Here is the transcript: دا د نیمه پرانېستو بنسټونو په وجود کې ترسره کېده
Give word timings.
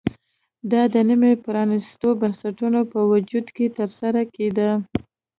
دا 0.71 0.81
د 0.93 0.95
نیمه 1.07 1.31
پرانېستو 1.45 2.07
بنسټونو 2.21 2.79
په 2.91 2.99
وجود 3.11 3.45
کې 3.55 3.65
ترسره 3.77 4.21
کېده 4.35 4.69